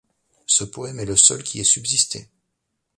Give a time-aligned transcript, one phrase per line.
[0.47, 2.27] Ce poème est le seul qui ait subsisté.